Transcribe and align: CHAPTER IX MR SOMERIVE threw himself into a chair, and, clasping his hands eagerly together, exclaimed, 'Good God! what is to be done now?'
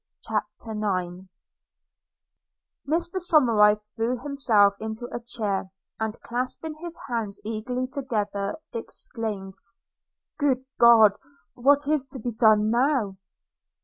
CHAPTER 0.27 0.71
IX 0.71 1.27
MR 2.87 3.19
SOMERIVE 3.19 3.83
threw 3.95 4.17
himself 4.19 4.73
into 4.79 5.07
a 5.13 5.19
chair, 5.19 5.69
and, 5.99 6.19
clasping 6.21 6.73
his 6.81 6.97
hands 7.07 7.39
eagerly 7.43 7.85
together, 7.85 8.55
exclaimed, 8.73 9.53
'Good 10.39 10.65
God! 10.79 11.19
what 11.53 11.87
is 11.87 12.03
to 12.05 12.19
be 12.19 12.31
done 12.31 12.71
now?' 12.71 13.17